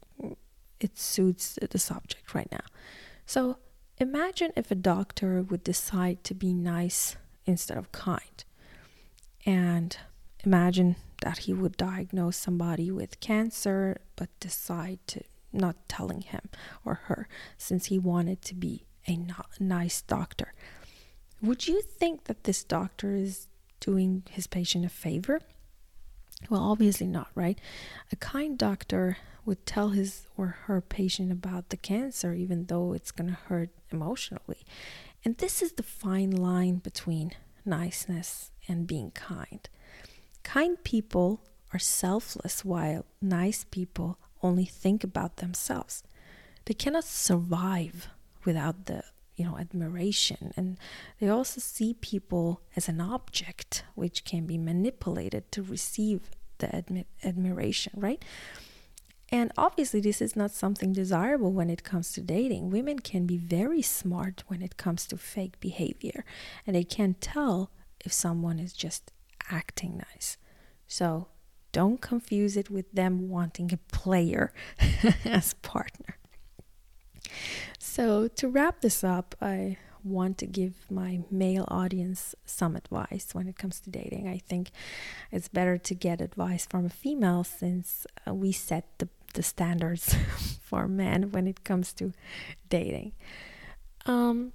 it 0.80 0.98
suits 0.98 1.60
the 1.70 1.78
subject 1.78 2.34
right 2.34 2.50
now. 2.54 2.64
So 3.26 3.58
imagine 3.98 4.54
if 4.56 4.72
a 4.72 4.76
doctor 4.76 5.44
would 5.44 5.66
decide 5.66 6.24
to 6.24 6.34
be 6.34 6.54
nice 6.54 7.18
instead 7.46 7.78
of 7.78 7.92
kind. 7.92 8.46
And 9.46 9.98
imagine 10.44 10.96
that 11.22 11.40
he 11.40 11.54
would 11.54 11.78
diagnose 11.78 12.38
somebody 12.38 12.92
with 12.92 13.20
cancer 13.20 14.02
but 14.16 14.30
decide 14.40 15.00
to 15.08 15.22
not 15.52 15.76
telling 15.88 16.22
him 16.22 16.42
or 16.86 16.96
her 17.06 17.28
since 17.58 17.88
he 17.88 18.00
wanted 18.00 18.42
to 18.42 18.56
be 18.56 18.86
a 19.08 19.18
nice 19.60 20.02
doctor. 20.02 20.54
Would 21.42 21.68
you 21.68 21.82
think 21.82 22.26
that 22.26 22.44
this 22.44 22.64
doctor 22.64 23.16
is 23.16 23.48
doing 23.80 24.24
his 24.30 24.46
patient 24.48 24.86
a 24.86 24.90
favor? 24.90 25.42
Well, 26.50 26.62
obviously 26.62 27.08
not, 27.08 27.30
right? 27.36 27.60
A 28.12 28.16
kind 28.16 28.58
doctor 28.58 29.18
would 29.46 29.66
tell 29.66 29.90
his 29.90 30.28
or 30.38 30.58
her 30.66 30.80
patient 30.82 31.32
about 31.32 31.70
the 31.70 31.78
cancer, 31.78 32.34
even 32.34 32.66
though 32.66 32.94
it's 32.94 33.12
going 33.12 33.30
to 33.30 33.38
hurt 33.48 33.70
emotionally. 33.90 34.66
And 35.26 35.38
this 35.38 35.62
is 35.62 35.74
the 35.74 35.84
fine 35.84 36.32
line 36.32 36.76
between 36.78 37.32
niceness 37.66 38.52
and 38.68 38.88
being 38.88 39.12
kind. 39.12 39.68
Kind 40.44 40.84
people 40.84 41.42
are 41.74 41.80
selfless, 41.80 42.66
while 42.66 43.06
nice 43.22 43.66
people 43.70 44.18
only 44.42 44.66
think 44.66 45.04
about 45.04 45.38
themselves. 45.38 46.04
They 46.66 46.74
cannot 46.74 47.04
survive 47.04 48.10
without 48.46 48.86
the 48.86 49.04
you 49.40 49.46
know 49.46 49.58
admiration. 49.58 50.54
And 50.58 50.78
they 51.20 51.30
also 51.30 51.62
see 51.62 51.94
people 51.94 52.62
as 52.76 52.90
an 52.90 53.00
object 53.00 53.84
which 53.96 54.26
can 54.26 54.46
be 54.46 54.58
manipulated 54.58 55.52
to 55.54 55.64
receive 55.64 56.30
the 56.58 56.68
admi- 56.68 57.06
admiration 57.24 57.94
right? 57.96 58.24
And 59.32 59.52
obviously 59.58 60.02
this 60.02 60.22
is 60.22 60.36
not 60.36 60.52
something 60.52 60.92
desirable 60.92 61.52
when 61.54 61.70
it 61.70 61.84
comes 61.84 62.12
to 62.14 62.22
dating. 62.22 62.72
Women 62.72 63.00
can 63.00 63.26
be 63.26 63.38
very 63.38 63.82
smart 63.82 64.44
when 64.48 64.62
it 64.62 64.76
comes 64.76 65.06
to 65.08 65.18
fake 65.18 65.60
behavior 65.60 66.26
and 66.68 66.76
they 66.76 66.84
can 66.84 67.16
tell 67.22 67.72
if 68.04 68.12
someone 68.12 68.60
is 68.60 68.74
just 68.74 69.12
acting 69.50 70.04
nice 70.14 70.38
so 70.88 71.28
don't 71.72 72.02
confuse 72.02 72.58
it 72.58 72.70
with 72.70 72.92
them 72.92 73.30
wanting 73.30 73.72
a 73.74 73.78
player 73.96 74.52
as 75.26 75.54
partner 75.56 76.16
so, 77.80 78.28
to 78.28 78.48
wrap 78.48 78.82
this 78.82 79.04
up, 79.04 79.36
I 79.42 79.78
want 80.04 80.38
to 80.38 80.46
give 80.46 80.86
my 80.90 81.20
male 81.30 81.66
audience 81.68 82.34
some 82.46 82.76
advice 82.76 83.30
when 83.34 83.48
it 83.48 83.58
comes 83.58 83.80
to 83.82 83.90
dating. 83.90 84.28
I 84.28 84.38
think 84.38 84.72
it's 85.32 85.48
better 85.48 85.78
to 85.78 85.94
get 85.94 86.22
advice 86.22 86.66
from 86.66 86.86
a 86.86 86.90
female 86.90 87.44
since 87.44 88.08
uh, 88.28 88.34
we 88.34 88.52
set 88.52 88.86
the, 89.00 89.10
the 89.34 89.44
standards 89.44 90.16
for 90.62 90.88
men 90.88 91.32
when 91.32 91.48
it 91.48 91.64
comes 91.64 91.94
to 91.94 92.14
dating. 92.70 93.14
Um, 94.06 94.54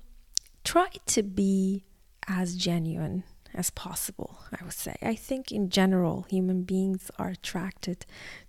try 0.64 0.88
to 1.07 1.22
be 1.22 1.85
as 2.26 2.57
genuine 2.57 3.24
as 3.55 3.71
possible, 3.71 4.40
I 4.53 4.64
would 4.64 4.73
say. 4.73 4.97
I 5.03 5.14
think 5.14 5.53
in 5.53 5.71
general, 5.71 6.27
human 6.29 6.62
beings 6.62 7.11
are 7.19 7.29
attracted 7.29 8.05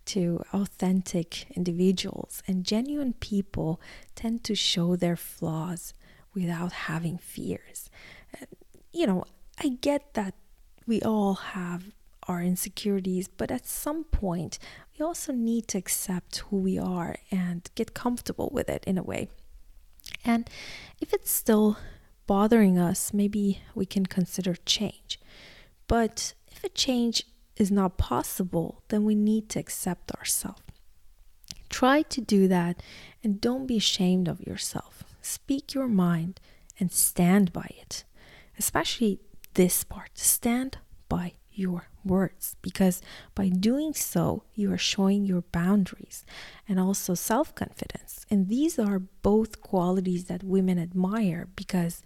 to 0.05 0.43
authentic 0.53 1.49
individuals, 1.51 2.41
and 2.47 2.65
genuine 2.65 3.13
people 3.13 3.79
tend 4.15 4.43
to 4.45 4.55
show 4.55 4.95
their 4.95 5.15
flaws 5.15 5.93
without 6.33 6.71
having 6.71 7.17
fears. 7.17 7.89
You 8.91 9.07
know, 9.07 9.25
I 9.59 9.69
get 9.69 10.13
that 10.13 10.35
we 10.85 11.01
all 11.01 11.35
have 11.35 11.91
our 12.27 12.41
insecurities, 12.41 13.27
but 13.27 13.51
at 13.51 13.65
some 13.65 14.03
point, 14.03 14.57
we 14.97 15.05
also 15.05 15.31
need 15.31 15.67
to 15.69 15.77
accept 15.77 16.37
who 16.37 16.57
we 16.57 16.77
are 16.77 17.17
and 17.31 17.69
get 17.75 17.93
comfortable 17.93 18.49
with 18.51 18.69
it 18.69 18.83
in 18.85 18.97
a 18.97 19.03
way. 19.03 19.29
And 20.23 20.49
if 20.99 21.13
it's 21.13 21.31
still 21.31 21.77
bothering 22.27 22.77
us, 22.77 23.13
maybe 23.13 23.61
we 23.73 23.85
can 23.85 24.05
consider 24.05 24.55
change. 24.65 25.19
But 25.87 26.33
if 26.51 26.63
a 26.63 26.69
change 26.69 27.23
is 27.57 27.71
not 27.71 27.97
possible, 27.97 28.83
then 28.89 29.05
we 29.05 29.15
need 29.15 29.49
to 29.49 29.59
accept 29.59 30.11
ourselves. 30.15 30.61
Try 31.69 32.03
to 32.03 32.21
do 32.21 32.47
that 32.47 32.81
and 33.23 33.41
don't 33.41 33.65
be 33.65 33.77
ashamed 33.77 34.27
of 34.27 34.41
yourself. 34.41 35.03
Speak 35.21 35.73
your 35.73 35.87
mind 35.87 36.39
and 36.79 36.91
stand 36.91 37.51
by 37.51 37.69
it. 37.81 38.03
Especially 38.57 39.19
this 39.55 39.83
part 39.83 40.11
stand 40.17 40.77
by 41.09 41.33
your 41.51 41.89
words 42.05 42.55
because 42.61 43.01
by 43.33 43.49
doing 43.49 43.93
so, 43.93 44.43
you 44.53 44.71
are 44.71 44.77
showing 44.77 45.25
your 45.25 45.41
boundaries 45.41 46.25
and 46.67 46.79
also 46.79 47.13
self 47.13 47.53
confidence. 47.55 48.25
And 48.29 48.47
these 48.47 48.77
are 48.79 48.99
both 48.99 49.61
qualities 49.61 50.25
that 50.25 50.43
women 50.43 50.79
admire 50.79 51.47
because 51.55 52.03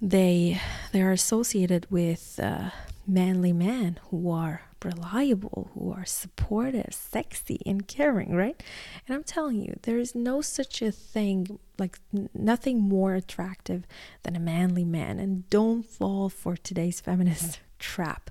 they 0.00 0.60
they 0.92 1.02
are 1.02 1.12
associated 1.12 1.86
with 1.90 2.38
uh, 2.42 2.70
manly 3.06 3.52
men 3.52 3.98
who 4.10 4.30
are 4.30 4.62
reliable, 4.84 5.70
who 5.74 5.90
are 5.92 6.04
supportive, 6.04 6.92
sexy, 6.92 7.60
and 7.64 7.88
caring, 7.88 8.34
right? 8.34 8.62
And 9.06 9.16
I'm 9.16 9.24
telling 9.24 9.60
you, 9.60 9.78
there 9.82 9.98
is 9.98 10.14
no 10.14 10.40
such 10.40 10.82
a 10.82 10.92
thing, 10.92 11.58
like 11.78 11.98
n- 12.14 12.28
nothing 12.34 12.80
more 12.80 13.14
attractive 13.14 13.86
than 14.22 14.36
a 14.36 14.40
manly 14.40 14.84
man. 14.84 15.18
And 15.18 15.48
don't 15.48 15.84
fall 15.84 16.28
for 16.28 16.56
today's 16.56 17.00
feminist 17.00 17.60
trap. 17.78 18.30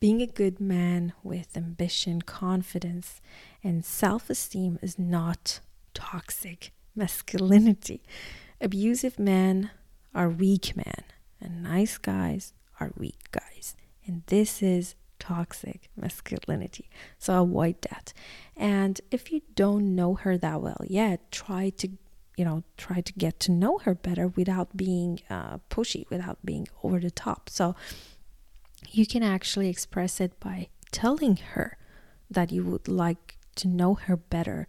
Being 0.00 0.22
a 0.22 0.26
good 0.26 0.60
man 0.60 1.12
with 1.24 1.56
ambition, 1.56 2.22
confidence, 2.22 3.20
and 3.64 3.84
self 3.84 4.30
esteem 4.30 4.78
is 4.80 4.98
not 4.98 5.60
toxic 5.92 6.72
masculinity. 6.94 8.02
Abusive 8.60 9.18
men 9.18 9.70
are 10.14 10.28
weak 10.28 10.76
men, 10.76 11.04
and 11.40 11.62
nice 11.64 11.98
guys 11.98 12.52
are 12.78 12.92
weak 12.96 13.18
guys. 13.32 13.76
And 14.06 14.22
this 14.26 14.62
is 14.62 14.94
toxic 15.18 15.90
masculinity. 15.96 16.88
So 17.18 17.42
avoid 17.42 17.82
that. 17.90 18.12
And 18.56 19.00
if 19.10 19.32
you 19.32 19.42
don't 19.56 19.96
know 19.96 20.14
her 20.14 20.38
that 20.38 20.62
well 20.62 20.80
yet, 20.86 21.32
try 21.32 21.70
to 21.70 21.88
you 22.36 22.44
know 22.44 22.62
try 22.76 23.00
to 23.00 23.12
get 23.14 23.40
to 23.40 23.50
know 23.50 23.78
her 23.78 23.96
better 23.96 24.28
without 24.28 24.76
being 24.76 25.20
uh, 25.28 25.58
pushy 25.70 26.08
without 26.08 26.38
being 26.44 26.68
over 26.84 27.00
the 27.00 27.10
top 27.10 27.50
so 27.50 27.74
you 28.90 29.06
can 29.06 29.22
actually 29.22 29.68
express 29.68 30.20
it 30.20 30.38
by 30.40 30.68
telling 30.90 31.36
her 31.36 31.76
that 32.30 32.52
you 32.52 32.64
would 32.64 32.88
like 32.88 33.38
to 33.56 33.68
know 33.68 33.94
her 33.94 34.16
better, 34.16 34.68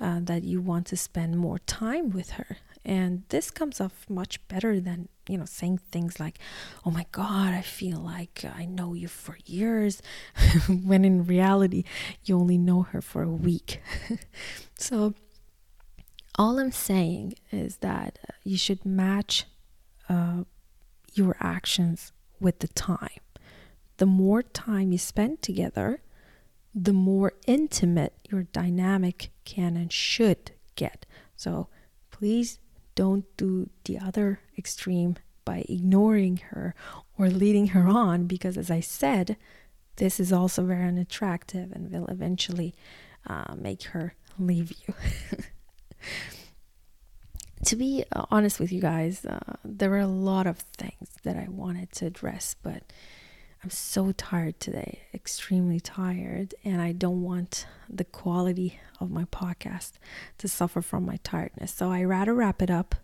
uh, 0.00 0.20
that 0.22 0.44
you 0.44 0.60
want 0.60 0.86
to 0.86 0.96
spend 0.96 1.36
more 1.36 1.58
time 1.58 2.10
with 2.10 2.30
her. 2.30 2.58
And 2.84 3.24
this 3.28 3.50
comes 3.50 3.80
off 3.80 4.06
much 4.08 4.46
better 4.48 4.80
than, 4.80 5.08
you 5.28 5.36
know, 5.36 5.44
saying 5.44 5.78
things 5.78 6.18
like, 6.18 6.38
oh 6.86 6.90
my 6.90 7.06
God, 7.12 7.52
I 7.52 7.60
feel 7.60 7.98
like 7.98 8.44
I 8.56 8.64
know 8.64 8.94
you 8.94 9.08
for 9.08 9.36
years, 9.44 10.00
when 10.68 11.04
in 11.04 11.24
reality, 11.24 11.84
you 12.24 12.38
only 12.38 12.56
know 12.56 12.82
her 12.82 13.02
for 13.02 13.22
a 13.22 13.28
week. 13.28 13.82
so, 14.78 15.14
all 16.36 16.58
I'm 16.58 16.72
saying 16.72 17.34
is 17.50 17.78
that 17.78 18.18
you 18.44 18.56
should 18.56 18.86
match 18.86 19.44
uh, 20.08 20.44
your 21.12 21.36
actions 21.40 22.12
with 22.40 22.60
the 22.60 22.68
time. 22.68 23.20
The 23.98 24.06
more 24.06 24.42
time 24.42 24.92
you 24.92 24.98
spend 24.98 25.42
together, 25.42 26.02
the 26.74 26.92
more 26.92 27.34
intimate 27.46 28.14
your 28.30 28.44
dynamic 28.44 29.30
can 29.44 29.76
and 29.76 29.92
should 29.92 30.52
get. 30.76 31.04
So 31.36 31.68
please 32.10 32.58
don't 32.94 33.24
do 33.36 33.70
the 33.84 33.98
other 33.98 34.40
extreme 34.56 35.16
by 35.44 35.64
ignoring 35.68 36.38
her 36.50 36.74
or 37.16 37.28
leading 37.28 37.68
her 37.68 37.86
on 37.88 38.26
because, 38.26 38.56
as 38.56 38.70
I 38.70 38.80
said, 38.80 39.36
this 39.96 40.20
is 40.20 40.32
also 40.32 40.64
very 40.64 40.86
unattractive 40.86 41.72
and 41.72 41.90
will 41.90 42.06
eventually 42.06 42.74
uh, 43.26 43.54
make 43.56 43.84
her 43.84 44.14
leave 44.38 44.72
you. 44.86 44.94
to 47.64 47.76
be 47.76 48.04
uh, 48.12 48.26
honest 48.30 48.60
with 48.60 48.70
you 48.70 48.80
guys, 48.80 49.24
uh, 49.24 49.56
there 49.64 49.90
were 49.90 49.98
a 49.98 50.06
lot 50.06 50.46
of 50.46 50.58
things 50.58 51.08
that 51.24 51.36
I 51.36 51.46
wanted 51.48 51.90
to 51.92 52.06
address, 52.06 52.54
but 52.62 52.84
I'm 53.62 53.70
so 53.70 54.12
tired 54.12 54.60
today, 54.60 55.00
extremely 55.12 55.80
tired, 55.80 56.54
and 56.64 56.80
I 56.80 56.92
don't 56.92 57.22
want 57.22 57.66
the 57.90 58.04
quality 58.04 58.78
of 59.00 59.10
my 59.10 59.24
podcast 59.24 59.92
to 60.38 60.46
suffer 60.46 60.80
from 60.80 61.04
my 61.04 61.18
tiredness. 61.24 61.74
So 61.74 61.90
I 61.90 62.04
rather 62.04 62.34
wrap 62.34 62.62
it 62.62 62.70
up, 62.70 62.94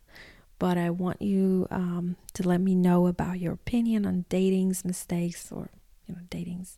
but 0.60 0.78
I 0.78 0.90
want 0.90 1.20
you 1.20 1.66
um, 1.72 2.14
to 2.34 2.46
let 2.46 2.60
me 2.60 2.76
know 2.76 3.08
about 3.08 3.40
your 3.40 3.52
opinion 3.52 4.06
on 4.06 4.26
dating's 4.28 4.84
mistakes 4.84 5.50
or 5.50 5.70
you 6.06 6.14
know 6.14 6.20
datings 6.30 6.76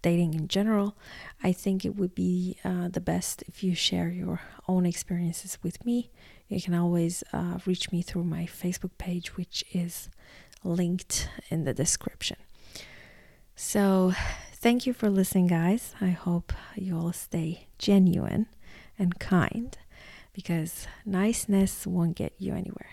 dating 0.00 0.32
in 0.32 0.48
general. 0.48 0.96
I 1.42 1.52
think 1.52 1.84
it 1.84 1.96
would 1.96 2.14
be 2.14 2.56
uh, 2.64 2.88
the 2.88 3.00
best 3.00 3.44
if 3.46 3.62
you 3.62 3.74
share 3.74 4.08
your 4.08 4.40
own 4.66 4.86
experiences 4.86 5.58
with 5.62 5.84
me. 5.84 6.10
You 6.48 6.62
can 6.62 6.72
always 6.72 7.22
uh, 7.34 7.58
reach 7.66 7.92
me 7.92 8.00
through 8.00 8.24
my 8.24 8.46
facebook 8.46 8.96
page 8.96 9.36
which 9.36 9.64
is 9.74 10.08
linked 10.64 11.28
in 11.50 11.64
the 11.64 11.74
description 11.74 12.38
so, 13.60 14.12
thank 14.54 14.86
you 14.86 14.92
for 14.92 15.10
listening, 15.10 15.48
guys. 15.48 15.94
I 16.00 16.10
hope 16.10 16.52
you 16.76 16.96
all 16.96 17.12
stay 17.12 17.66
genuine 17.76 18.46
and 18.96 19.18
kind 19.18 19.76
because 20.32 20.86
niceness 21.04 21.84
won't 21.84 22.14
get 22.16 22.34
you 22.38 22.52
anywhere. 22.54 22.90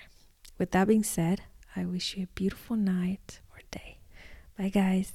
With 0.57 0.71
that 0.71 0.87
being 0.87 1.03
said, 1.03 1.41
I 1.75 1.85
wish 1.85 2.17
you 2.17 2.23
a 2.23 2.27
beautiful 2.33 2.75
night 2.75 3.41
or 3.51 3.59
day. 3.69 3.99
Bye, 4.57 4.69
guys. 4.69 5.13